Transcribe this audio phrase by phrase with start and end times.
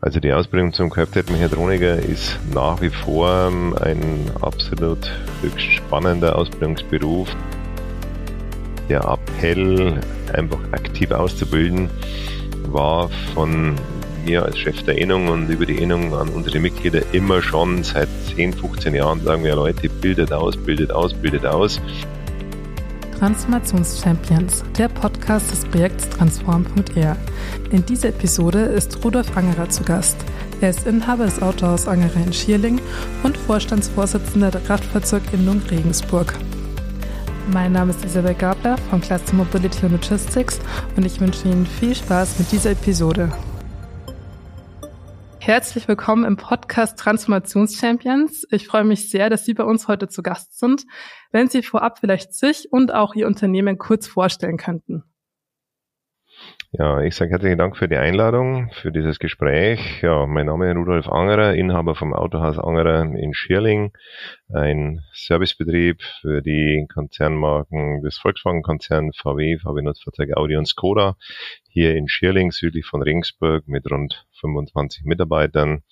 [0.00, 5.10] Also die Ausbildung zum Kfz-Mechatroniker ist nach wie vor ein absolut
[5.42, 7.28] höchst spannender Ausbildungsberuf.
[8.88, 10.00] Der Appell,
[10.32, 11.90] einfach aktiv auszubilden,
[12.68, 13.74] war von
[14.24, 18.08] mir als Chef der Innung und über die Innung an unsere Mitglieder immer schon seit
[18.36, 21.80] 10, 15 Jahren sagen wir Leute, bildet aus, bildet aus, bildet aus.
[23.18, 27.16] Transformationschampions, der Podcast des Projekts Transform.er.
[27.72, 30.16] In dieser Episode ist Rudolf Angerer zu Gast.
[30.60, 32.80] Er ist Inhaber des Autohaus Angerer in Schierling
[33.24, 36.32] und Vorstandsvorsitzender der Kraftfahrzeuginnung Regensburg.
[37.52, 40.60] Mein Name ist Isabel Gabler von Cluster Mobility und Logistics
[40.96, 43.32] und ich wünsche Ihnen viel Spaß mit dieser Episode.
[45.48, 48.46] Herzlich willkommen im Podcast Transformationschampions.
[48.50, 50.84] Ich freue mich sehr, dass Sie bei uns heute zu Gast sind.
[51.32, 55.04] Wenn Sie vorab vielleicht sich und auch Ihr Unternehmen kurz vorstellen könnten.
[56.72, 60.02] Ja, ich sage herzlichen Dank für die Einladung, für dieses Gespräch.
[60.02, 63.92] Ja, mein Name ist Rudolf Angerer, Inhaber vom Autohaus Angerer in Schierling,
[64.52, 71.16] ein Servicebetrieb für die Konzernmarken des Volkswagen-Konzerns VW, VW Nutzfahrzeuge Audi und Skoda,
[71.70, 75.84] hier in Schierling, südlich von Ringsburg, mit rund 25 Mitarbeitern.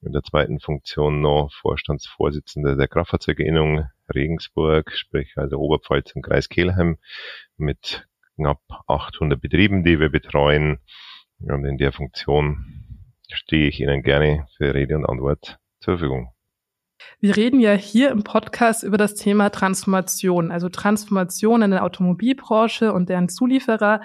[0.00, 6.96] In der zweiten Funktion noch Vorstandsvorsitzender der Kraftfahrzeugerinnung Regensburg, sprich also Oberpfalz im Kreis Kelheim,
[7.58, 10.78] mit knapp 800 Betrieben, die wir betreuen.
[11.40, 16.32] Und in der Funktion stehe ich Ihnen gerne für Rede und Antwort zur Verfügung.
[17.20, 22.92] Wir reden ja hier im Podcast über das Thema Transformation, also Transformation in der Automobilbranche
[22.92, 24.02] und deren Zulieferer.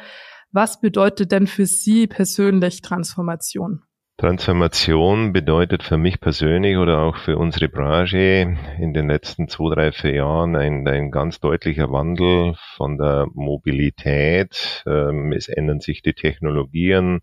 [0.51, 3.83] Was bedeutet denn für Sie persönlich Transformation?
[4.19, 9.91] Transformation bedeutet für mich persönlich oder auch für unsere Branche in den letzten zwei, drei,
[9.91, 14.83] vier Jahren ein, ein ganz deutlicher Wandel von der Mobilität.
[14.87, 17.21] Ähm, es ändern sich die Technologien.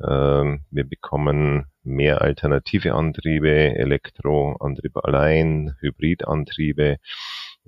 [0.00, 6.98] Ähm, wir bekommen mehr alternative Antriebe, Elektroantriebe allein, Hybridantriebe.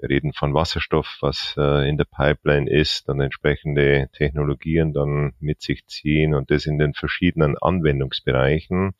[0.00, 5.60] Wir reden von Wasserstoff, was äh, in der Pipeline ist, dann entsprechende Technologien dann mit
[5.60, 8.94] sich ziehen und das in den verschiedenen Anwendungsbereichen.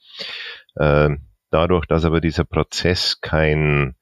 [0.77, 1.11] Äh,
[1.51, 3.97] dadurch, dass aber dieser Prozess kein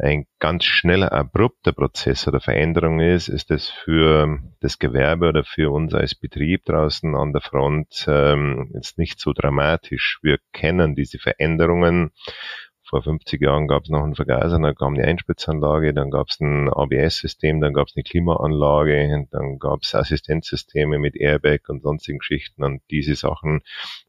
[0.00, 5.72] ein ganz schneller, abrupter Prozess oder Veränderung ist, ist es für das Gewerbe oder für
[5.72, 10.20] uns als Betrieb draußen an der Front ähm, jetzt nicht so dramatisch.
[10.22, 12.12] Wir kennen diese Veränderungen
[12.88, 16.40] vor 50 Jahren gab es noch einen Vergaser, dann kam eine Einspritzanlage, dann gab es
[16.40, 22.18] ein ABS-System, dann gab es eine Klimaanlage, dann gab es Assistenzsysteme mit Airbag und sonstigen
[22.18, 23.60] Geschichten und diese Sachen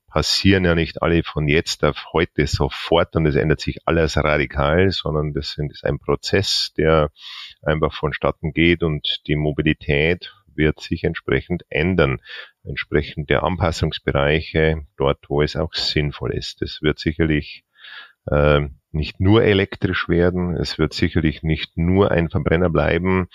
[0.07, 4.89] passieren ja nicht alle von jetzt auf heute sofort und es ändert sich alles radikal,
[4.91, 7.11] sondern das ist ein Prozess, der
[7.61, 12.21] einfach vonstatten geht und die Mobilität wird sich entsprechend ändern,
[12.63, 16.61] entsprechend der Anpassungsbereiche dort, wo es auch sinnvoll ist.
[16.61, 17.63] Das wird sicherlich
[18.29, 20.55] äh, nicht nur elektrisch werden.
[20.55, 23.27] Es wird sicherlich nicht nur ein Verbrenner bleiben.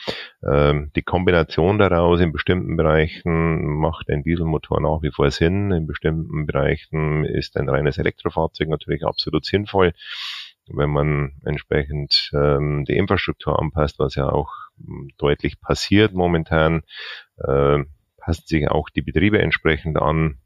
[0.44, 5.70] Ähm, die Kombination daraus in bestimmten Bereichen macht ein Dieselmotor nach wie vor Sinn.
[5.70, 9.92] In bestimmten Bereichen ist ein reines Elektrofahrzeug natürlich absolut sinnvoll,
[10.66, 14.50] wenn man entsprechend ähm, die Infrastruktur anpasst, was ja auch
[15.18, 16.82] deutlich passiert momentan.
[17.38, 17.84] Äh,
[18.16, 20.38] passen sich auch die Betriebe entsprechend an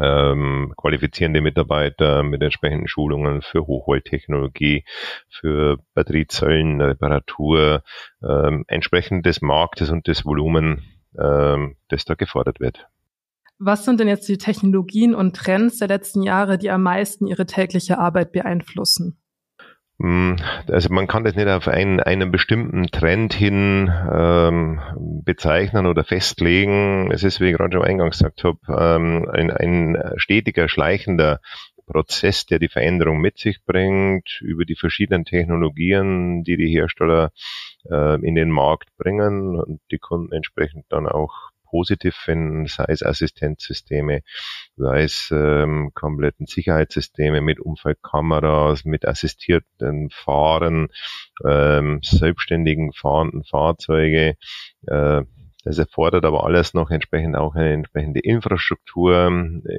[0.00, 4.84] ähm, qualifizierende Mitarbeiter mit entsprechenden Schulungen für Hochvolttechnologie,
[5.28, 7.82] für Batteriezellen, Reparatur,
[8.22, 10.82] ähm, entsprechend des Marktes und des Volumen,
[11.18, 12.86] ähm, das da gefordert wird.
[13.58, 17.46] Was sind denn jetzt die Technologien und Trends der letzten Jahre, die am meisten Ihre
[17.46, 19.21] tägliche Arbeit beeinflussen?
[20.02, 20.34] Hm,
[20.66, 24.80] also man kann das nicht auf einen, einen bestimmten Trend hin ähm,
[25.24, 27.12] bezeichnen oder festlegen.
[27.12, 31.40] Es ist, wie ich gerade schon eingangs gesagt habe, ähm, ein, ein stetiger, schleichender
[31.86, 37.30] Prozess, der die Veränderung mit sich bringt, über die verschiedenen Technologien, die die Hersteller
[37.88, 43.02] äh, in den Markt bringen und die Kunden entsprechend dann auch positiv finden, sei es
[43.02, 44.20] Assistenzsysteme,
[44.76, 50.88] sei es ähm, kompletten Sicherheitssysteme mit Unfallkameras, mit assistierten Fahren,
[51.44, 54.36] ähm, selbstständigen fahrenden Fahrzeuge.
[54.86, 55.22] Äh,
[55.64, 59.28] das erfordert aber alles noch entsprechend auch eine entsprechende Infrastruktur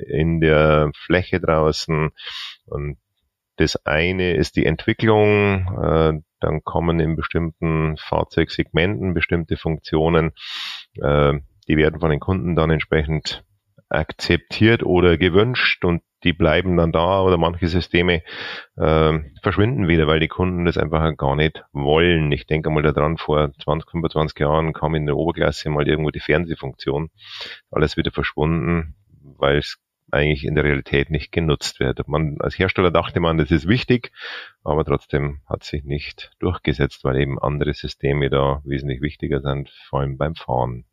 [0.08, 2.10] in der Fläche draußen.
[2.66, 2.98] Und
[3.58, 10.32] das eine ist die Entwicklung, äh, dann kommen in bestimmten Fahrzeugsegmenten bestimmte Funktionen.
[11.02, 13.44] Äh, die werden von den Kunden dann entsprechend
[13.90, 18.24] akzeptiert oder gewünscht und die bleiben dann da oder manche Systeme
[18.78, 22.32] äh, verschwinden wieder, weil die Kunden das einfach gar nicht wollen.
[22.32, 26.22] Ich denke mal daran, vor 20, 25 Jahren kam in der Oberklasse mal irgendwo die
[26.22, 27.10] Fernsehfunktion,
[27.72, 28.96] alles wieder verschwunden,
[29.38, 29.78] weil es
[30.12, 32.08] eigentlich in der Realität nicht genutzt wird.
[32.08, 34.12] Man, als Hersteller dachte man, das ist wichtig,
[34.64, 40.02] aber trotzdem hat sich nicht durchgesetzt, weil eben andere Systeme da wesentlich wichtiger sind, vor
[40.02, 40.86] allem beim Fahren.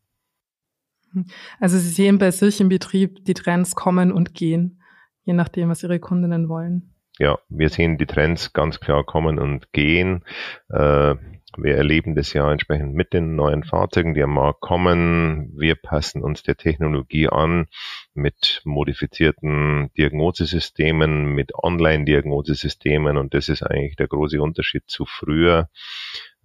[1.58, 4.82] Also Sie sehen bei sich im Betrieb, die Trends kommen und gehen,
[5.24, 6.94] je nachdem, was Ihre Kundinnen wollen.
[7.18, 10.24] Ja, wir sehen die Trends ganz klar kommen und gehen.
[10.70, 11.16] Äh,
[11.56, 15.52] wir erleben das ja entsprechend mit den neuen Fahrzeugen, die am Markt kommen.
[15.56, 17.66] Wir passen uns der Technologie an
[18.14, 25.68] mit modifizierten Diagnosesystemen, mit Online-Diagnosesystemen und das ist eigentlich der große Unterschied zu früher.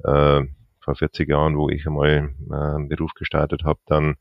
[0.04, 0.42] Äh,
[0.86, 4.16] vor 40 Jahren, wo ich einmal äh, Beruf gestartet habe, dann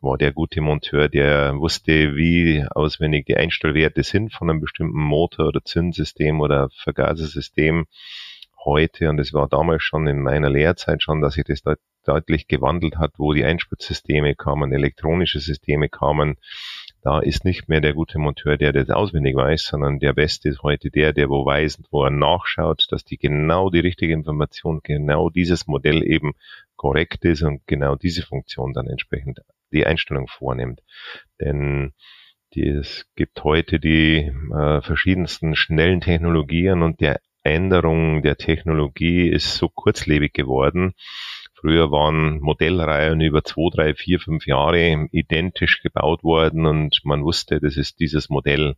[0.00, 5.48] war der gute Monteur, der wusste, wie auswendig die Einstellwerte sind von einem bestimmten Motor
[5.48, 7.86] oder Zündsystem oder Vergasersystem
[8.64, 12.48] heute, und es war damals schon in meiner Lehrzeit schon, dass sich das deut deutlich
[12.48, 16.36] gewandelt hat, wo die Einspritzsysteme kamen, elektronische Systeme kamen,
[17.02, 20.62] da ist nicht mehr der gute Monteur, der das auswendig weiß, sondern der Beste ist
[20.62, 25.30] heute der, der wo weiß, wo er nachschaut, dass die genau die richtige Information, genau
[25.30, 26.32] dieses Modell eben
[26.76, 29.40] korrekt ist und genau diese Funktion dann entsprechend
[29.72, 30.82] die Einstellung vornimmt.
[31.40, 31.92] Denn
[32.54, 39.54] die, es gibt heute die äh, verschiedensten schnellen Technologien und der Änderung der Technologie ist
[39.54, 40.92] so kurzlebig geworden.
[41.60, 47.60] Früher waren Modellreihen über zwei, drei, vier, fünf Jahre identisch gebaut worden und man wusste,
[47.60, 48.76] das ist dieses Modell.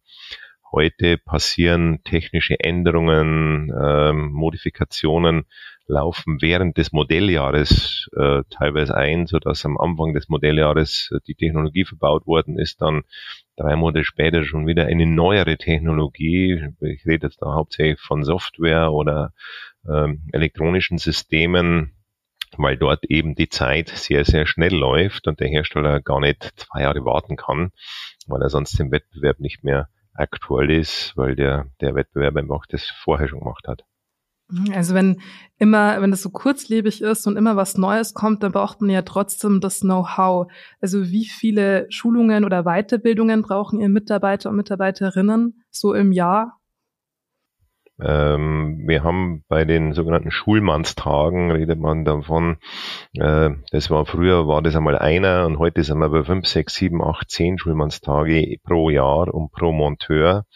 [0.72, 5.44] Heute passieren technische Änderungen, äh, Modifikationen
[5.86, 11.34] laufen während des Modelljahres äh, teilweise ein, so dass am Anfang des Modelljahres äh, die
[11.36, 13.02] Technologie verbaut worden ist, dann
[13.56, 16.68] drei Monate später schon wieder eine neuere Technologie.
[16.80, 19.34] Ich rede jetzt da hauptsächlich von Software oder
[19.88, 21.92] ähm, elektronischen Systemen,
[22.58, 26.82] weil dort eben die Zeit sehr, sehr schnell läuft und der Hersteller gar nicht zwei
[26.82, 27.70] Jahre warten kann,
[28.26, 32.84] weil er sonst im Wettbewerb nicht mehr aktuell ist, weil der, der Wettbewerber einfach das
[32.84, 33.84] vorher schon gemacht hat.
[34.48, 35.20] Mhm, also wenn
[35.58, 39.02] immer, wenn es so kurzlebig ist und immer was Neues kommt, dann braucht man ja
[39.02, 40.50] trotzdem das Know-how.
[40.80, 46.58] Also wie viele Schulungen oder Weiterbildungen brauchen ihr Mitarbeiter und Mitarbeiterinnen so im Jahr?
[48.00, 52.56] Ähm, wir haben bei den sogenannten Schulmannstagen, redet man davon,
[53.14, 56.74] äh, das war früher, war das einmal einer und heute sind wir bei fünf, sechs,
[56.74, 60.46] sieben, acht, zehn Schulmannstage pro Jahr und pro Monteur.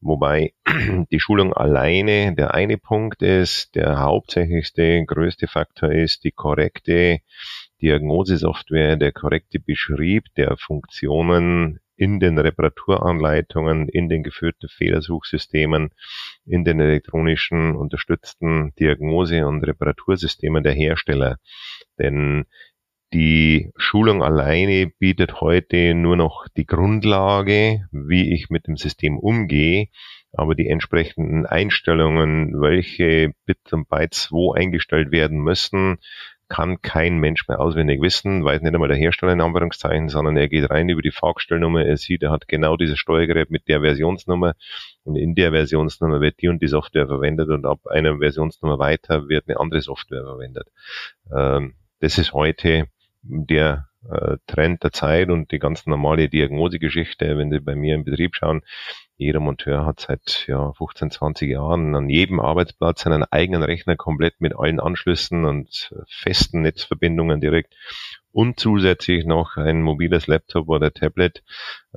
[0.00, 0.52] Wobei
[1.10, 7.20] die Schulung alleine der eine Punkt ist, der hauptsächlichste, größte Faktor ist die korrekte
[7.80, 15.90] Diagnosesoftware, der korrekte Beschrieb der Funktionen in den Reparaturanleitungen, in den geführten Fehlersuchsystemen,
[16.44, 21.38] in den elektronischen unterstützten Diagnose- und Reparatursystemen der Hersteller.
[21.98, 22.44] Denn
[23.12, 29.88] die Schulung alleine bietet heute nur noch die Grundlage, wie ich mit dem System umgehe,
[30.32, 35.98] aber die entsprechenden Einstellungen, welche Bits und Bytes wo eingestellt werden müssen,
[36.48, 40.48] kann kein Mensch mehr auswendig wissen, weiß nicht einmal der Hersteller in Anführungszeichen, sondern er
[40.48, 44.54] geht rein über die Fahrgestellnummer, er sieht, er hat genau dieses Steuergerät mit der Versionsnummer
[45.04, 49.28] und in der Versionsnummer wird die und die Software verwendet und ab einer Versionsnummer weiter
[49.28, 50.68] wird eine andere Software verwendet.
[51.34, 52.88] Ähm, das ist heute
[53.22, 58.04] der äh, Trend der Zeit und die ganz normale Diagnosegeschichte, wenn Sie bei mir im
[58.04, 58.62] Betrieb schauen,
[59.18, 64.40] jeder Monteur hat seit ja, 15, 20 Jahren an jedem Arbeitsplatz einen eigenen Rechner komplett
[64.40, 67.74] mit allen Anschlüssen und festen Netzverbindungen direkt
[68.36, 71.42] und zusätzlich noch ein mobiles Laptop oder Tablet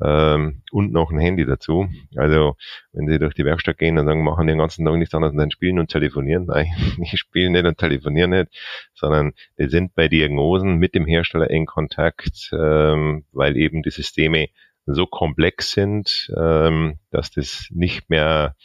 [0.02, 1.90] ähm, und noch ein Handy dazu.
[2.16, 2.56] Also
[2.94, 5.52] wenn Sie durch die Werkstatt gehen und sagen, machen den ganzen Tag nichts anderes als
[5.52, 6.46] spielen und telefonieren.
[6.48, 6.68] Nein,
[7.02, 8.58] ich spiele nicht und telefonieren nicht,
[8.94, 14.48] sondern wir sind bei Diagnosen mit dem Hersteller in Kontakt, ähm, weil eben die Systeme
[14.86, 18.56] so komplex sind, ähm, dass das nicht mehr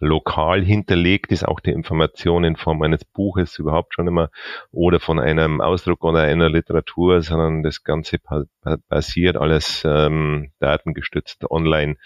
[0.00, 4.30] lokal hinterlegt ist, auch die Information in Form eines Buches überhaupt schon immer
[4.72, 8.18] oder von einem Ausdruck oder einer Literatur, sondern das Ganze
[8.88, 11.96] basiert alles ähm, datengestützt online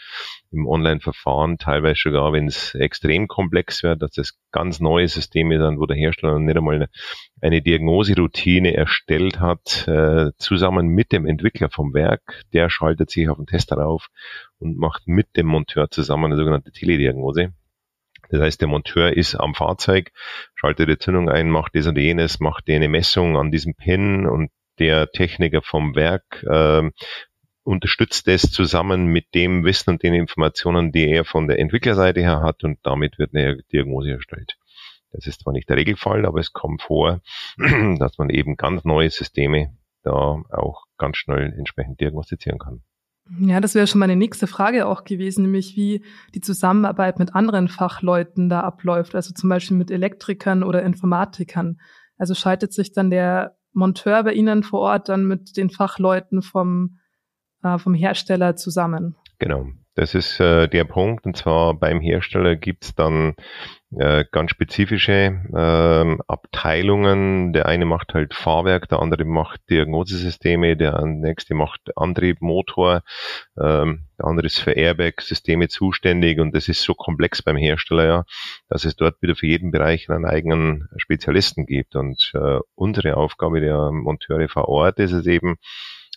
[0.52, 5.78] im Online-Verfahren, teilweise sogar, wenn es extrem komplex wird, dass es ganz neue Systeme sind,
[5.78, 6.88] wo der Hersteller nicht einmal
[7.40, 13.36] eine, Diagnoseroutine erstellt hat, äh, zusammen mit dem Entwickler vom Werk, der schaltet sich auf
[13.36, 14.08] den Tester auf
[14.58, 17.52] und macht mit dem Monteur zusammen eine sogenannte Telediagnose.
[18.30, 20.12] Das heißt, der Monteur ist am Fahrzeug,
[20.54, 24.50] schaltet die Zündung ein, macht das und jenes, macht eine Messung an diesem Pin und
[24.78, 26.90] der Techniker vom Werk äh,
[27.64, 32.42] unterstützt es zusammen mit dem Wissen und den Informationen, die er von der Entwicklerseite her
[32.42, 34.56] hat und damit wird eine Diagnose erstellt.
[35.12, 37.20] Das ist zwar nicht der Regelfall, aber es kommt vor,
[37.98, 42.82] dass man eben ganz neue Systeme da auch ganz schnell entsprechend diagnostizieren kann.
[43.40, 46.04] Ja, das wäre schon meine nächste Frage auch gewesen, nämlich wie
[46.34, 51.80] die Zusammenarbeit mit anderen Fachleuten da abläuft, also zum Beispiel mit Elektrikern oder Informatikern.
[52.18, 56.98] Also schaltet sich dann der Monteur bei Ihnen vor Ort dann mit den Fachleuten vom,
[57.62, 59.16] äh, vom Hersteller zusammen?
[59.38, 59.66] Genau.
[59.96, 61.24] Das ist äh, der Punkt.
[61.24, 63.34] Und zwar beim Hersteller gibt's dann
[63.98, 67.52] äh, ganz spezifische äh, Abteilungen.
[67.52, 73.02] Der eine macht halt Fahrwerk, der andere macht Diagnosesysteme, der nächste macht Antrieb, Motor,
[73.58, 78.24] ähm, der andere ist für Airbag-Systeme zuständig und das ist so komplex beim Hersteller ja,
[78.68, 81.96] dass es dort wieder für jeden Bereich einen eigenen Spezialisten gibt.
[81.96, 85.56] Und äh, unsere Aufgabe der Monteure vor Ort ist es eben,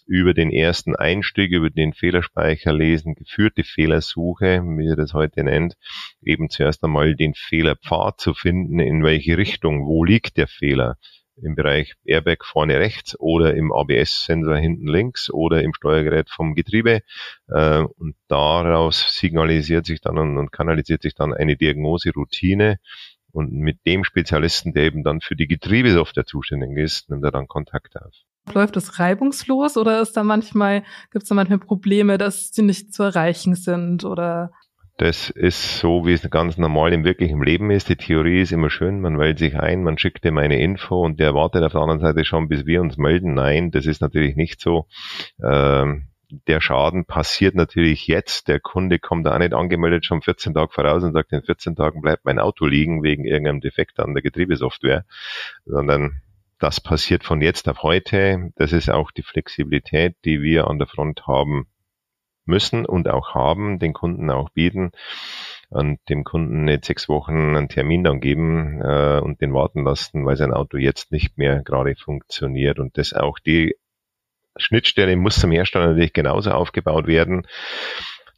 [0.08, 5.76] über den ersten Einstieg, über den Fehlerspeicher lesen, geführte Fehlersuche, wie ihr das heute nennt,
[6.24, 10.98] eben zuerst einmal den Fehlerpfad zu finden, in welche Richtung, wo liegt der Fehler
[11.42, 17.02] im Bereich Airbag vorne rechts oder im ABS-Sensor hinten links oder im Steuergerät vom Getriebe.
[17.48, 22.80] Äh, und daraus signalisiert sich dann und kanalisiert sich dann eine Diagnoseroutine.
[23.32, 27.48] Und mit dem Spezialisten, der eben dann für die Getriebesoftware zuständig ist, nimmt er dann
[27.48, 28.14] Kontakt auf.
[28.54, 32.94] Läuft das reibungslos oder ist da manchmal, gibt es da manchmal Probleme, dass sie nicht
[32.94, 34.52] zu erreichen sind oder?
[34.98, 37.88] Das ist so, wie es ganz normal im wirklichen Leben ist.
[37.88, 41.20] Die Theorie ist immer schön, man wählt sich ein, man schickt ihm eine Info und
[41.20, 43.36] der wartet auf der anderen Seite schon, bis wir uns melden.
[43.36, 44.88] Nein, das ist natürlich nicht so.
[45.44, 46.08] Ähm,
[46.48, 48.48] der Schaden passiert natürlich jetzt.
[48.48, 52.02] Der Kunde kommt da nicht angemeldet schon 14 Tage voraus und sagt, in 14 Tagen
[52.02, 55.06] bleibt mein Auto liegen wegen irgendeinem Defekt an der Getriebesoftware,
[55.66, 56.22] sondern
[56.60, 58.52] das passiert von jetzt auf heute.
[58.56, 61.68] Das ist auch die Flexibilität, die wir an der Front haben
[62.46, 64.92] müssen und auch haben, den Kunden auch bieten
[65.70, 70.26] und dem Kunden nicht sechs Wochen einen Termin dann geben äh, und den warten lassen,
[70.26, 73.76] weil sein Auto jetzt nicht mehr gerade funktioniert und das auch die
[74.56, 77.46] Schnittstelle muss zum Hersteller natürlich genauso aufgebaut werden,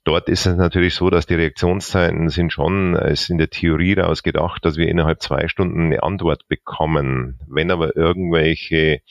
[0.04, 4.24] Dort ist es natürlich so, dass die Reaktionszeiten sind schon, ist in der Theorie daraus
[4.24, 7.40] gedacht, dass wir innerhalb zwei Stunden eine Antwort bekommen.
[7.48, 9.02] Wenn aber irgendwelche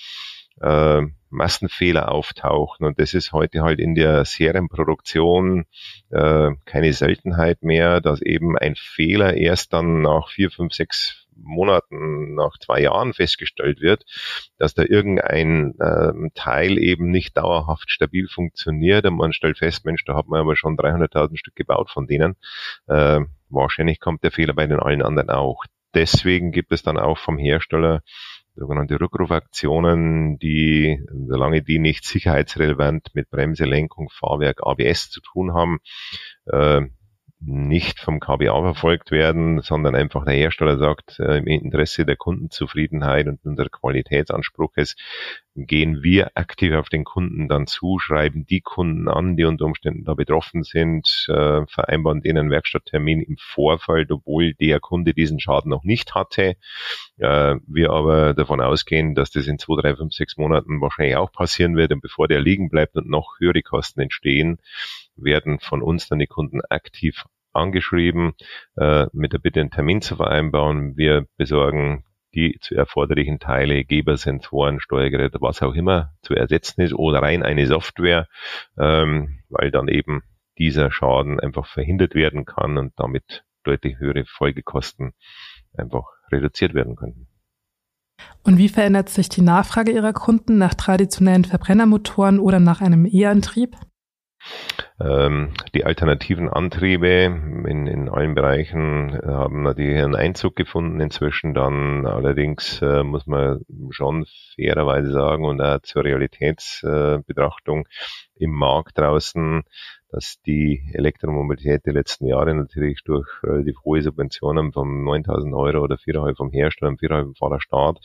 [0.60, 2.86] äh, Massenfehler auftauchen.
[2.86, 5.66] Und das ist heute halt in der Serienproduktion
[6.10, 12.34] äh, keine Seltenheit mehr, dass eben ein Fehler erst dann nach vier, fünf, sechs Monaten,
[12.34, 14.04] nach zwei Jahren festgestellt wird,
[14.58, 20.04] dass da irgendein ähm, Teil eben nicht dauerhaft stabil funktioniert und man stellt fest, Mensch,
[20.04, 22.36] da hat man aber schon 300.000 Stück gebaut von denen.
[22.86, 25.64] Äh, wahrscheinlich kommt der Fehler bei den allen anderen auch.
[25.94, 28.02] Deswegen gibt es dann auch vom Hersteller
[28.58, 35.78] sogenannte Rückrufaktionen, die, solange die nicht sicherheitsrelevant mit Bremse, Lenkung, Fahrwerk, ABS zu tun haben,
[36.46, 36.82] äh,
[37.40, 43.28] nicht vom KBA verfolgt werden, sondern einfach der Hersteller sagt, äh, im Interesse der Kundenzufriedenheit
[43.28, 44.96] und unserer Qualitätsanspruches
[45.54, 50.04] gehen wir aktiv auf den Kunden dann zu, schreiben die Kunden an, die unter Umständen
[50.04, 55.70] da betroffen sind, äh, vereinbaren denen einen Werkstatttermin im Vorfeld, obwohl der Kunde diesen Schaden
[55.70, 56.56] noch nicht hatte.
[57.18, 61.30] Äh, wir aber davon ausgehen, dass das in zwei, drei, fünf, sechs Monaten wahrscheinlich auch
[61.30, 64.58] passieren wird und bevor der liegen bleibt und noch höhere Kosten entstehen,
[65.18, 68.34] werden von uns dann die Kunden aktiv angeschrieben,
[68.76, 70.96] äh, mit der Bitte einen Termin zu vereinbaren.
[70.96, 76.92] Wir besorgen die zu erforderlichen Teile, Geber, Sensoren, Steuergeräte, was auch immer zu ersetzen ist
[76.92, 78.28] oder rein eine Software,
[78.78, 80.22] ähm, weil dann eben
[80.58, 85.12] dieser Schaden einfach verhindert werden kann und damit deutlich höhere Folgekosten
[85.76, 87.28] einfach reduziert werden können.
[88.42, 93.76] Und wie verändert sich die Nachfrage Ihrer Kunden nach traditionellen Verbrennermotoren oder nach einem E-Antrieb?
[95.00, 102.04] Ähm, die alternativen Antriebe in, in allen Bereichen haben natürlich einen Einzug gefunden inzwischen dann.
[102.04, 104.26] Allerdings äh, muss man schon
[104.56, 109.62] fairerweise sagen und auch zur Realitätsbetrachtung äh, im Markt draußen,
[110.10, 115.96] dass die Elektromobilität die letzten Jahre natürlich durch relativ hohe Subventionen von 9000 Euro oder
[115.96, 117.98] 4,5 vom Hersteller und 4,5 von der Staat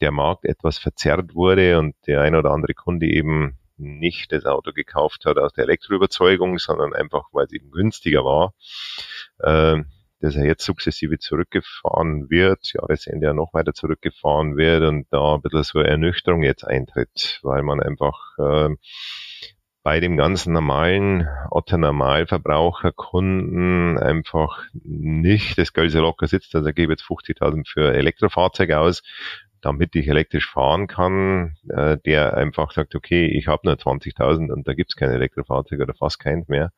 [0.00, 4.72] der Markt etwas verzerrt wurde und der ein oder andere Kunde eben nicht das Auto
[4.72, 8.54] gekauft hat aus der Elektroüberzeugung, sondern einfach, weil es eben günstiger war,
[9.38, 9.82] äh,
[10.20, 15.42] dass er jetzt sukzessive zurückgefahren wird, Jahresende ja noch weiter zurückgefahren wird und da ein
[15.42, 18.76] bisschen so Ernüchterung jetzt eintritt, weil man einfach äh,
[19.82, 26.92] bei dem ganzen normalen Otto-Normalverbraucherkunden einfach nicht das Geld so locker sitzt, also er gebe
[26.92, 29.02] jetzt 50.000 für Elektrofahrzeuge aus,
[29.62, 34.68] damit ich elektrisch fahren kann, äh, der einfach sagt, okay, ich habe nur 20.000 und
[34.68, 36.72] da gibt's kein Elektrofahrzeug oder fast keins mehr.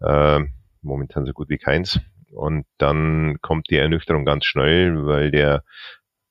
[0.00, 0.40] Äh,
[0.80, 2.00] momentan so gut wie keins.
[2.32, 5.62] Und dann kommt die Ernüchterung ganz schnell, weil der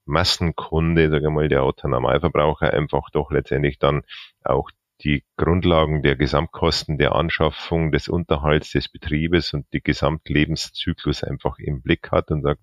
[0.06, 4.02] Massenkunde, sage ich mal, der Autonormalverbraucher einfach doch letztendlich dann
[4.44, 4.70] auch
[5.04, 11.82] die Grundlagen der Gesamtkosten der Anschaffung, des Unterhalts des Betriebes und die Gesamtlebenszyklus einfach im
[11.82, 12.62] Blick hat und sagt,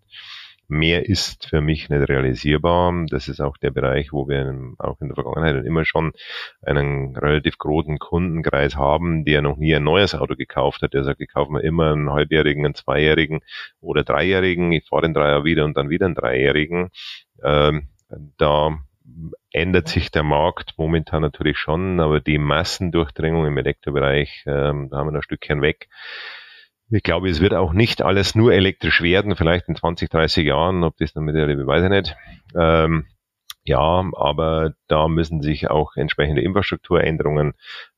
[0.69, 3.07] mehr ist für mich nicht realisierbar.
[3.09, 6.13] Das ist auch der Bereich, wo wir auch in der Vergangenheit immer schon
[6.63, 10.95] einen relativ großen Kundenkreis haben, der noch nie ein neues Auto gekauft hat.
[10.95, 13.41] Der sagt, ich kaufe mir immer einen halbjährigen, einen zweijährigen
[13.81, 14.71] oder dreijährigen.
[14.73, 16.91] Ich fahre den Dreier wieder und dann wieder einen dreijährigen.
[17.43, 17.89] Ähm,
[18.37, 18.79] da
[19.53, 25.09] ändert sich der Markt momentan natürlich schon, aber die Massendurchdringung im Elektrobereich, ähm, da haben
[25.09, 25.89] wir noch ein Stückchen weg.
[26.91, 30.85] Ich glaube, es wird auch nicht alles nur elektrisch werden, vielleicht in 20, 30 Jahren,
[30.85, 32.17] ob das dann mit der weiß ich nicht.
[32.55, 33.07] Ähm,
[33.65, 37.53] ja, aber da müssen sich auch entsprechende Infrastrukturänderungen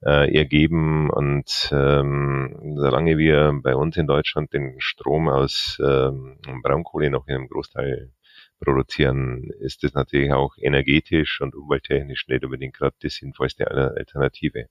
[0.04, 7.10] äh, ergeben und ähm, solange wir bei uns in Deutschland den Strom aus ähm, Braunkohle
[7.10, 8.10] noch in einem Großteil
[8.60, 14.66] produzieren, ist das natürlich auch energetisch und umwelttechnisch nicht unbedingt gerade die sinnvollste Alternative.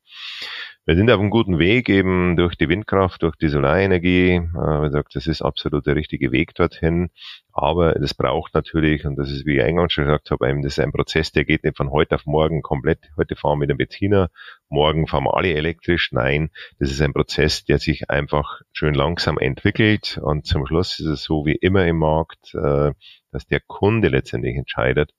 [0.86, 4.36] Wir sind auf einem guten Weg eben durch die Windkraft, durch die Solarenergie.
[4.38, 7.10] Äh, wie gesagt, das ist absolut der richtige Weg dorthin.
[7.52, 10.80] Aber das braucht natürlich, und das ist, wie ich eingangs schon gesagt habe, das ist
[10.80, 13.12] ein Prozess, der geht nicht von heute auf morgen komplett.
[13.18, 14.30] Heute fahren wir mit dem Benziner,
[14.70, 16.12] morgen fahren wir alle elektrisch.
[16.12, 16.50] Nein,
[16.80, 20.20] das ist ein Prozess, der sich einfach schön langsam entwickelt.
[20.22, 22.92] Und zum Schluss ist es so wie immer im Markt, äh,
[23.32, 25.14] dass der Kunde letztendlich entscheidet,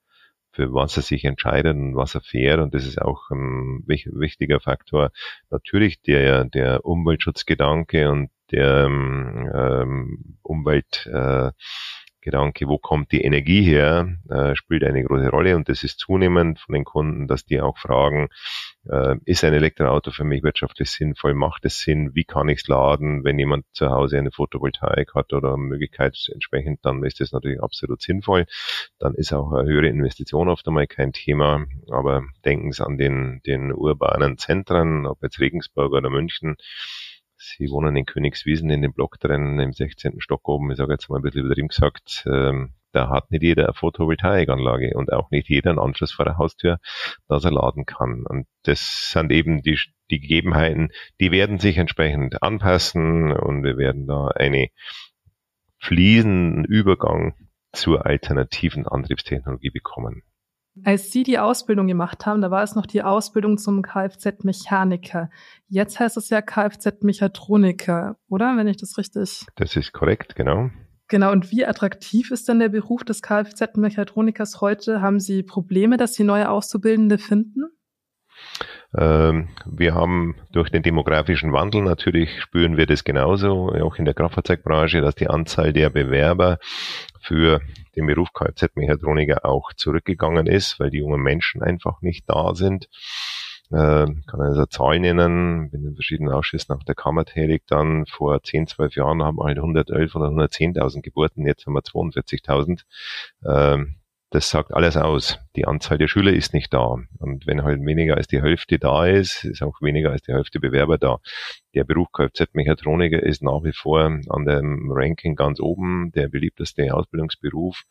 [0.52, 2.60] für was er sich entscheidet und was er fährt.
[2.60, 5.10] Und das ist auch ein wichtiger Faktor.
[5.50, 11.50] Natürlich der, der Umweltschutzgedanke und der ähm, Umwelt, äh,
[12.20, 16.58] Gedanke, wo kommt die Energie her, äh, spielt eine große Rolle und das ist zunehmend
[16.60, 18.28] von den Kunden, dass die auch fragen,
[18.88, 22.68] äh, ist ein Elektroauto für mich wirtschaftlich sinnvoll, macht es Sinn, wie kann ich es
[22.68, 27.62] laden, wenn jemand zu Hause eine Photovoltaik hat oder Möglichkeit entsprechend, dann ist das natürlich
[27.62, 28.46] absolut sinnvoll.
[28.98, 33.40] Dann ist auch eine höhere Investition oft einmal kein Thema, aber denken Sie an den,
[33.46, 36.56] den urbanen Zentren, ob jetzt Regensburg oder München,
[37.42, 40.20] Sie wohnen in Königswiesen in dem Block drin, im 16.
[40.20, 43.64] Stock oben, ich sage jetzt mal ein bisschen übertrieben gesagt, ähm, da hat nicht jeder
[43.64, 46.80] eine Photovoltaikanlage und auch nicht jeder einen Anschluss vor der Haustür,
[47.28, 48.24] dass er laden kann.
[48.26, 49.78] Und das sind eben die,
[50.10, 54.68] die Gegebenheiten, die werden sich entsprechend anpassen und wir werden da eine
[55.78, 57.34] fließenden Übergang
[57.72, 60.24] zur alternativen Antriebstechnologie bekommen.
[60.84, 65.30] Als Sie die Ausbildung gemacht haben, da war es noch die Ausbildung zum Kfz-Mechaniker.
[65.68, 68.56] Jetzt heißt es ja Kfz-Mechatroniker, oder?
[68.56, 69.46] Wenn ich das richtig.
[69.56, 70.70] Das ist korrekt, genau.
[71.08, 75.02] Genau, und wie attraktiv ist denn der Beruf des Kfz-Mechatronikers heute?
[75.02, 77.64] Haben Sie Probleme, dass Sie neue Auszubildende finden?
[78.96, 84.14] Ähm, wir haben durch den demografischen Wandel natürlich spüren wir das genauso, auch in der
[84.14, 86.58] Kraftfahrzeugbranche, dass die Anzahl der Bewerber
[87.20, 87.60] für
[87.96, 92.88] den Beruf Kfz-Mechatroniker auch zurückgegangen ist, weil die jungen Menschen einfach nicht da sind.
[93.70, 98.42] Äh, kann also Zahlen nennen, bin in verschiedenen Ausschüssen auf der Kammer tätig, dann vor
[98.42, 102.80] 10, 12 Jahren haben wir halt 111 oder 110.000 Geburten, jetzt haben wir 42.000.
[104.32, 105.40] Das sagt alles aus.
[105.56, 106.98] Die Anzahl der Schüler ist nicht da.
[107.18, 110.60] Und wenn halt weniger als die Hälfte da ist, ist auch weniger als die Hälfte
[110.60, 111.18] Bewerber da.
[111.74, 117.82] Der Beruf Kfz-Mechatroniker ist nach wie vor an dem Ranking ganz oben, der beliebteste Ausbildungsberuf.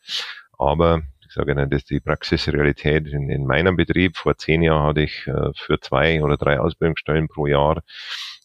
[0.57, 4.15] Aber ich sage Ihnen, das ist die Praxisrealität in, in meinem Betrieb.
[4.15, 7.83] Vor zehn Jahren hatte ich äh, für zwei oder drei Ausbildungsstellen pro Jahr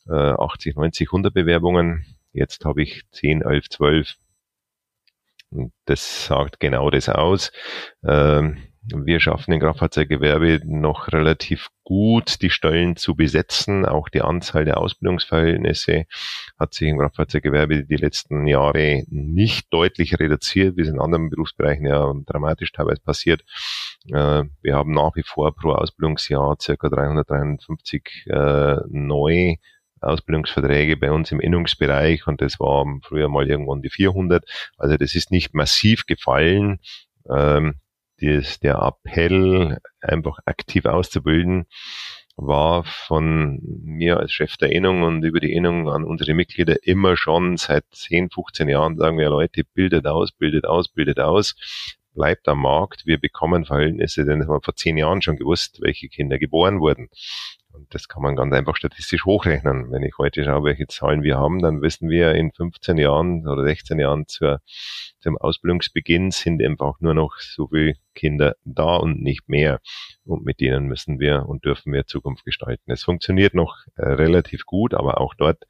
[0.09, 2.05] äh, 80, 90, 100 Bewerbungen.
[2.33, 4.15] Jetzt habe ich 10, 11, 12
[5.85, 7.53] das sagt genau das aus.
[8.07, 8.59] Ähm,
[8.93, 13.87] wir schaffen im Kraftfahrzeuggewerbe noch relativ gut, die Stellen zu besetzen.
[13.87, 16.05] Auch die Anzahl der Ausbildungsverhältnisse
[16.59, 21.87] hat sich im Kraftfahrzeuggewerbe die letzten Jahre nicht deutlich reduziert, wie es in anderen Berufsbereichen
[21.87, 23.43] ja dramatisch teilweise passiert.
[24.13, 29.57] Äh, wir haben nach wie vor pro Ausbildungsjahr circa 300, 350 äh, neu
[30.05, 34.45] Ausbildungsverträge bei uns im Innungsbereich und das war früher mal irgendwann die 400.
[34.79, 36.81] Also das ist nicht massiv gefallen.
[37.29, 37.81] Ähm,
[38.21, 41.67] das, der Appell, einfach aktiv auszubilden,
[42.37, 47.17] war von mir als Chef der Innung und über die Innung an unsere Mitglieder immer
[47.17, 51.55] schon seit 10, 15 Jahren sagen wir Leute, bildet aus, bildet aus, bildet aus,
[52.13, 53.07] bleibt am Markt.
[53.07, 56.81] Wir bekommen Verhältnisse, denn es haben wir vor zehn Jahren schon gewusst, welche Kinder geboren
[56.81, 57.09] wurden.
[57.75, 59.91] Und das kann man ganz einfach statistisch hochrechnen.
[59.91, 63.65] Wenn ich heute schaue, welche Zahlen wir haben, dann wissen wir, in 15 Jahren oder
[63.65, 64.61] 16 Jahren zur,
[65.21, 69.81] zum Ausbildungsbeginn sind einfach nur noch so viele Kinder da und nicht mehr.
[70.25, 72.93] Und mit denen müssen wir und dürfen wir Zukunft gestalten.
[72.93, 75.65] Es funktioniert noch äh, relativ gut, aber auch dort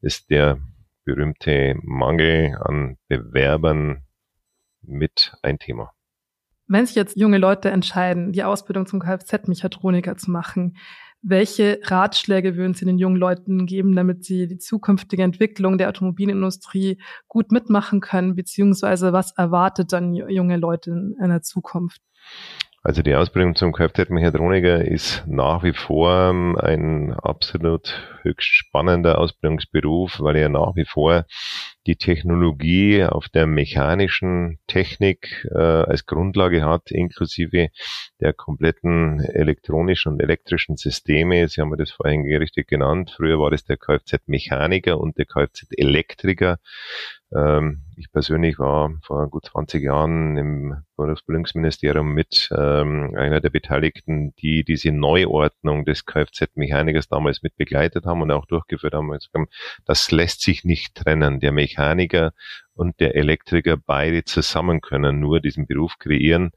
[0.00, 0.58] ist der
[1.04, 4.02] berühmte Mangel an Bewerbern
[4.82, 5.92] mit ein Thema.
[6.66, 10.76] Wenn sich jetzt junge Leute entscheiden, die Ausbildung zum Kfz-Mechatroniker zu machen,
[11.26, 17.00] Welche Ratschläge würden Sie den jungen Leuten geben, damit sie die zukünftige Entwicklung der Automobilindustrie
[17.28, 22.02] gut mitmachen können, beziehungsweise was erwartet dann junge Leute in, der Zukunft?
[22.82, 30.20] Also die Ausbildung zum Kfz-Mechatroniker ist nach wie vor ähm, ein absolut höchst spannender Ausbildungsberuf,
[30.20, 31.24] weil er nach wie vor
[31.86, 37.68] die Technologie auf der mechanischen Technik äh, als Grundlage hat, inklusive
[38.20, 41.46] der kompletten elektronischen und elektrischen Systeme.
[41.48, 43.12] Sie haben das vorhin richtig genannt.
[43.16, 46.58] Früher war das der Kfz-Mechaniker und der Kfz-Elektriker.
[47.34, 54.34] Ähm, ich persönlich war vor gut 20 Jahren im Bundesbildungsministerium mit ähm, einer der Beteiligten,
[54.36, 59.16] die diese Neuordnung des Kfz-Mechanikers damals mit begleitet haben und auch durchgeführt haben.
[59.84, 61.40] Das lässt sich nicht trennen.
[61.40, 62.32] Der Mechaniker
[62.74, 66.52] und der Elektriker beide zusammen können nur diesen Beruf kreieren.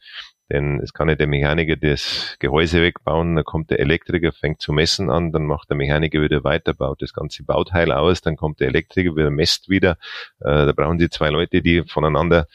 [0.49, 4.71] Denn es kann nicht der Mechaniker das Gehäuse wegbauen, dann kommt der Elektriker, fängt zu
[4.71, 8.61] messen an, dann macht der Mechaniker wieder weiter, baut das ganze Bauteil aus, dann kommt
[8.61, 9.97] der Elektriker wieder, messt wieder.
[10.39, 12.47] Äh, da brauchen Sie zwei Leute, die voneinander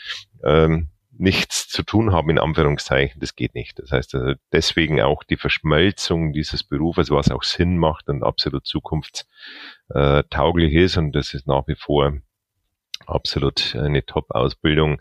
[0.42, 3.20] ähm, nichts zu tun haben, in Anführungszeichen.
[3.20, 3.78] Das geht nicht.
[3.78, 8.66] Das heißt also deswegen auch die Verschmelzung dieses Berufes, was auch Sinn macht und absolut
[8.66, 10.96] zukunftstauglich ist.
[10.96, 12.14] Und das ist nach wie vor
[13.06, 15.00] absolut eine Top-Ausbildung.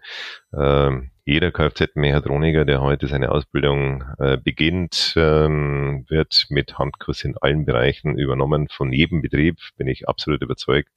[0.58, 7.66] Ähm, jeder Kfz-Mechatroniker, der heute seine Ausbildung äh, beginnt, ähm, wird mit Handkurs in allen
[7.66, 8.68] Bereichen übernommen.
[8.70, 10.90] Von jedem Betrieb bin ich absolut überzeugt.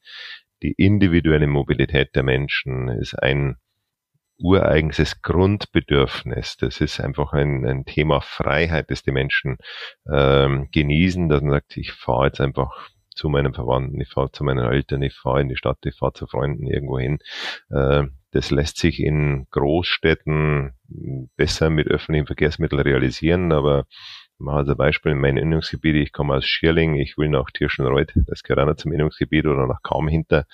[0.62, 3.56] Die individuelle Mobilität der Menschen ist ein
[4.38, 6.56] ureigenstes Grundbedürfnis.
[6.56, 9.58] Das ist einfach ein, ein Thema Freiheit, das die Menschen
[10.10, 14.44] ähm, genießen, dass man sagt, ich fahre jetzt einfach zu meinen Verwandten, ich fahre zu
[14.44, 17.18] meinen Eltern, ich fahre in die Stadt, ich fahre zu Freunden irgendwo hin.
[17.70, 20.72] Äh, das lässt sich in Großstädten
[21.36, 23.86] besser mit öffentlichen Verkehrsmitteln realisieren, aber
[24.38, 28.42] mal als Beispiel in meinem Innungsgebiet, ich komme aus Schierling, ich will nach Tirschenreuth, das
[28.42, 30.46] gehört auch noch zum Innungsgebiet oder nach Kaum hinter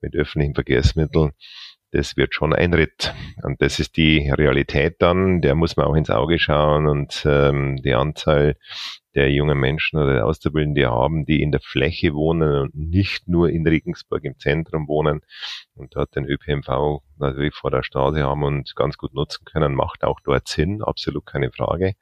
[0.00, 1.32] mit öffentlichen Verkehrsmitteln.
[1.96, 3.14] Das wird schon ein Ritt.
[3.42, 7.76] Und das ist die Realität dann, der muss man auch ins Auge schauen und ähm,
[7.82, 8.58] die Anzahl
[9.14, 13.28] der jungen Menschen oder der Auszubildenden, die haben, die in der Fläche wohnen und nicht
[13.28, 15.22] nur in Regensburg im Zentrum wohnen
[15.74, 20.04] und dort den ÖPNV natürlich vor der Straße haben und ganz gut nutzen können, macht
[20.04, 21.94] auch dort Sinn, absolut keine Frage.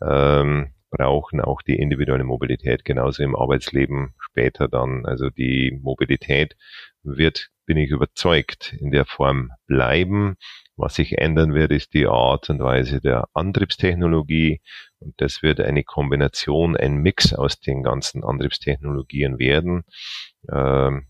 [0.00, 5.04] Ähm, brauchen auch die individuelle Mobilität genauso im Arbeitsleben später dann.
[5.06, 6.56] Also die Mobilität
[7.02, 10.36] wird, bin ich überzeugt, in der Form bleiben.
[10.76, 14.60] Was sich ändern wird, ist die Art und Weise der Antriebstechnologie.
[15.00, 19.84] Und das wird eine Kombination, ein Mix aus den ganzen Antriebstechnologien werden.
[20.50, 21.06] Ähm,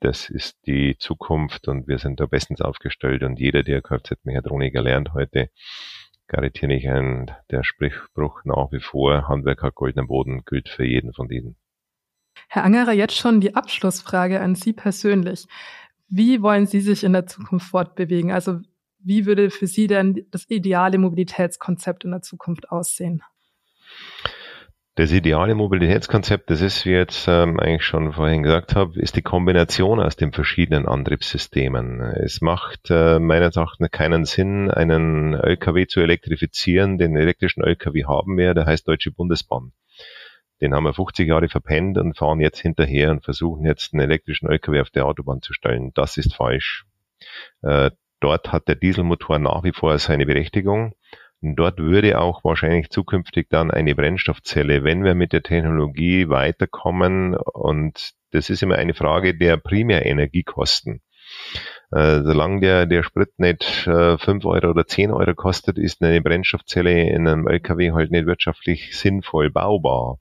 [0.00, 5.12] das ist die Zukunft und wir sind da bestens aufgestellt und jeder, der Kfz-Mechatroniker lernt
[5.12, 5.50] heute,
[6.28, 11.12] garantiere ich ein, der Sprichspruch nach wie vor, Handwerk hat goldenen Boden, gilt für jeden
[11.12, 11.56] von diesen.
[12.48, 15.46] Herr Angerer, jetzt schon die Abschlussfrage an Sie persönlich.
[16.08, 18.30] Wie wollen Sie sich in der Zukunft fortbewegen?
[18.30, 18.60] Also
[19.00, 23.22] wie würde für Sie denn das ideale Mobilitätskonzept in der Zukunft aussehen?
[24.98, 29.22] Das ideale Mobilitätskonzept, das ist, wie jetzt ähm, eigentlich schon vorhin gesagt habe, ist die
[29.22, 32.00] Kombination aus den verschiedenen Antriebssystemen.
[32.00, 36.98] Es macht äh, meines Erachtens keinen Sinn, einen LKW zu elektrifizieren.
[36.98, 39.70] Den elektrischen LKW haben wir, der heißt Deutsche Bundesbahn.
[40.60, 44.50] Den haben wir 50 Jahre verpennt und fahren jetzt hinterher und versuchen jetzt einen elektrischen
[44.50, 45.92] LKW auf der Autobahn zu stellen.
[45.94, 46.86] Das ist falsch.
[47.62, 50.94] Äh, Dort hat der Dieselmotor nach wie vor seine Berechtigung.
[51.40, 57.36] Dort würde auch wahrscheinlich zukünftig dann eine Brennstoffzelle, wenn wir mit der Technologie weiterkommen.
[57.36, 61.00] Und das ist immer eine Frage der Primärenergiekosten.
[61.92, 66.20] Äh, solange der, der Sprit nicht äh, 5 Euro oder 10 Euro kostet, ist eine
[66.20, 70.18] Brennstoffzelle in einem LKW halt nicht wirtschaftlich sinnvoll baubar.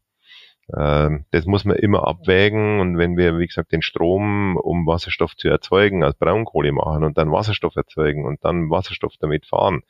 [0.75, 5.35] Ähm, das muss man immer abwägen und wenn wir, wie gesagt, den Strom, um Wasserstoff
[5.37, 9.83] zu erzeugen, aus Braunkohle machen und dann Wasserstoff erzeugen und dann Wasserstoff damit fahren,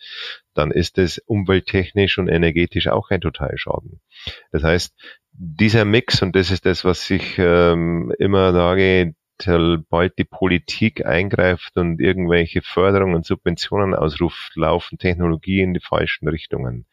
[0.54, 4.02] dann ist das umwelttechnisch und energetisch auch ein Totalschaden.
[4.52, 4.94] Das heißt,
[5.32, 9.14] dieser Mix, und das ist das, was ich ähm, immer sage,
[9.90, 16.28] bald die Politik eingreift und irgendwelche Förderungen und Subventionen ausruft, laufen Technologie in die falschen
[16.28, 16.86] Richtungen.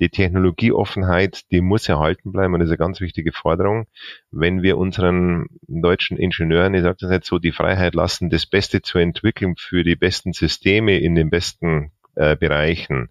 [0.00, 3.86] Die Technologieoffenheit, die muss erhalten bleiben und das ist eine ganz wichtige Forderung.
[4.30, 8.82] Wenn wir unseren deutschen Ingenieuren, ich sage das nicht so, die Freiheit lassen, das Beste
[8.82, 13.10] zu entwickeln für die besten Systeme in den besten äh, Bereichen,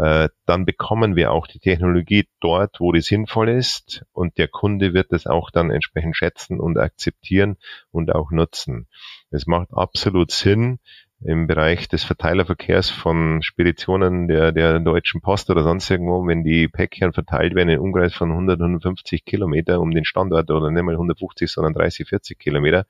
[0.00, 4.94] äh, dann bekommen wir auch die Technologie dort, wo die sinnvoll ist und der Kunde
[4.94, 7.56] wird das auch dann entsprechend schätzen und akzeptieren
[7.90, 8.88] und auch nutzen.
[9.30, 10.78] Es macht absolut Sinn,
[11.22, 16.66] im Bereich des Verteilerverkehrs von Speditionen der, der Deutschen Post oder sonst irgendwo, wenn die
[16.66, 20.94] Päckchen verteilt werden in Umkreis von 100, 150 Kilometer um den Standort oder nicht mal
[20.94, 22.86] 150, sondern 30, 40 Kilometer,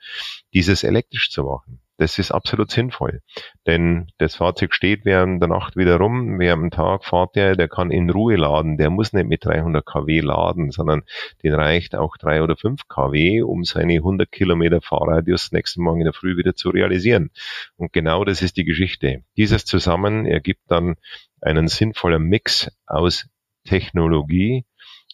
[0.55, 1.81] dieses elektrisch zu machen.
[2.01, 3.21] Das ist absolut sinnvoll.
[3.67, 7.69] Denn das Fahrzeug steht während der Nacht wieder rum, während dem Tag fahrt der, der
[7.69, 8.79] kann in Ruhe laden.
[8.79, 11.03] Der muss nicht mit 300 kW laden, sondern
[11.43, 16.07] den reicht auch 3 oder 5 kW, um seine 100 Kilometer Fahrradius nächsten Morgen in
[16.07, 17.33] der Früh wieder zu realisieren.
[17.77, 19.23] Und genau das ist die Geschichte.
[19.37, 20.95] Dieses zusammen ergibt dann
[21.43, 23.29] einen sinnvollen Mix aus
[23.67, 24.65] Technologie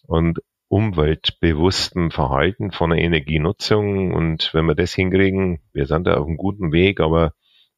[0.05, 4.13] und umweltbewusstem Verhalten von der Energienutzung.
[4.13, 7.33] Und wenn wir das hinkriegen, wir sind da auf einem guten Weg, aber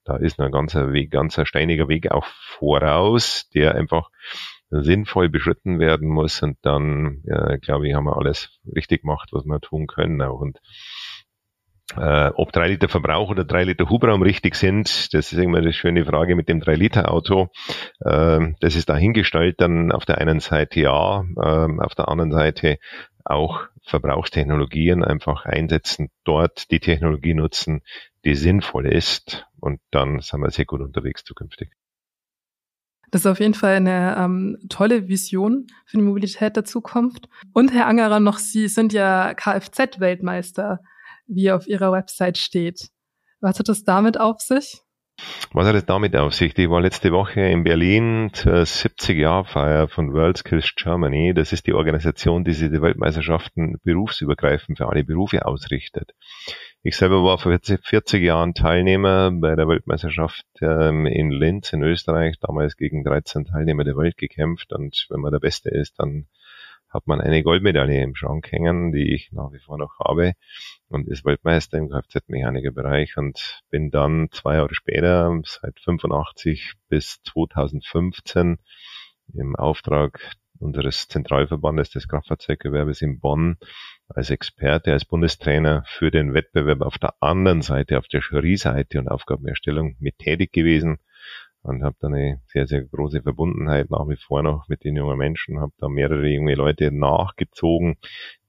[0.06, 4.10] da ist ein ganzer Weg, ganzer steiniger Weg auch voraus, der einfach
[4.72, 6.42] sinnvoll beschritten werden muss.
[6.42, 10.40] Und dann, ja, glaube ich, haben wir alles richtig gemacht, was wir tun können auch.
[10.40, 10.60] Und
[11.98, 15.74] äh, ob drei Liter Verbrauch oder drei Liter Hubraum richtig sind, das ist immer eine
[15.74, 17.50] schöne Frage mit dem drei Liter Auto.
[18.02, 22.78] Äh, das ist dahingestellt dann auf der einen Seite ja, äh, auf der anderen Seite
[23.26, 27.82] auch Verbrauchstechnologien einfach einsetzen, dort die Technologie nutzen,
[28.26, 31.72] die sinnvoll ist und dann sind wir sehr gut unterwegs zukünftig.
[33.12, 37.28] Das ist auf jeden Fall eine ähm, tolle Vision für die Mobilität der Zukunft.
[37.54, 40.82] Und Herr Angerer, noch Sie sind ja Kfz-Weltmeister
[41.30, 42.90] wie auf ihrer Website steht.
[43.40, 44.82] Was hat es damit auf sich?
[45.52, 46.58] Was hat es damit auf sich?
[46.58, 51.34] Ich war letzte Woche in Berlin zur 70-Jahr-Feier von WorldSkills Germany.
[51.34, 56.14] Das ist die Organisation, die sich die Weltmeisterschaften berufsübergreifend für alle Berufe ausrichtet.
[56.82, 62.40] Ich selber war vor 40 Jahren Teilnehmer bei der Weltmeisterschaft ähm, in Linz in Österreich,
[62.40, 66.28] damals gegen 13 Teilnehmer der Welt gekämpft und wenn man der Beste ist, dann
[66.90, 70.34] hat man eine Goldmedaille im Schrank hängen, die ich nach wie vor noch habe.
[70.88, 78.58] Und ist Weltmeister im Kfz-Mechanikerbereich und bin dann zwei Jahre später, seit 85 bis 2015,
[79.36, 80.20] im Auftrag
[80.58, 83.58] unseres Zentralverbandes des Kraftfahrzeuggewerbes in Bonn
[84.10, 89.08] als Experte, als Bundestrainer für den Wettbewerb auf der anderen Seite, auf der Jury-Seite und
[89.08, 91.00] Aufgabenerstellung mit tätig gewesen
[91.62, 95.18] und habe da eine sehr, sehr große Verbundenheit nach wie vor noch mit den jungen
[95.18, 97.98] Menschen, habe da mehrere junge Leute nachgezogen,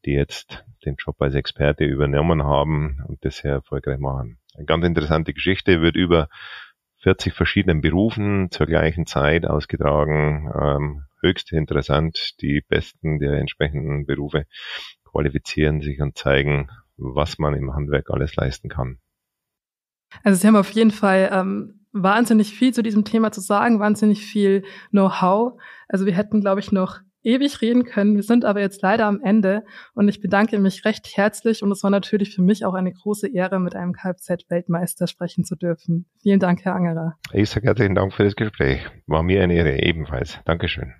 [0.04, 4.38] die jetzt den Job als Experte übernommen haben und das sehr erfolgreich machen.
[4.54, 6.28] Eine ganz interessante Geschichte, wird über
[7.02, 10.50] 40 verschiedenen Berufen zur gleichen Zeit ausgetragen.
[10.60, 12.40] Ähm, höchst interessant.
[12.40, 14.46] Die Besten der entsprechenden Berufe
[15.04, 18.98] qualifizieren sich und zeigen, was man im Handwerk alles leisten kann.
[20.22, 24.24] Also Sie haben auf jeden Fall ähm, wahnsinnig viel zu diesem Thema zu sagen, wahnsinnig
[24.24, 25.58] viel Know-how.
[25.88, 28.16] Also wir hätten, glaube ich, noch ewig reden können.
[28.16, 31.82] Wir sind aber jetzt leider am Ende und ich bedanke mich recht herzlich und es
[31.82, 36.06] war natürlich für mich auch eine große Ehre, mit einem Kfz-Weltmeister sprechen zu dürfen.
[36.22, 37.16] Vielen Dank, Herr Angerer.
[37.32, 38.80] Ich sage herzlichen Dank für das Gespräch.
[39.06, 40.38] War mir eine Ehre ebenfalls.
[40.44, 40.94] Dankeschön.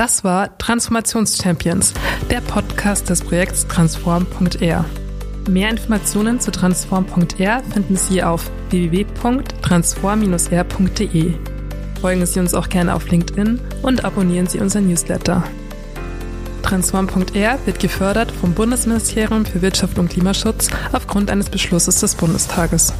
[0.00, 1.92] Das war Transformationschampions,
[2.30, 4.86] der Podcast des Projekts Transform.r.
[5.46, 11.34] Mehr Informationen zu Transform.r finden Sie auf www.transform-r.de.
[12.00, 15.44] Folgen Sie uns auch gerne auf LinkedIn und abonnieren Sie unser Newsletter.
[16.62, 22.94] Transform.r wird gefördert vom Bundesministerium für Wirtschaft und Klimaschutz aufgrund eines Beschlusses des Bundestages.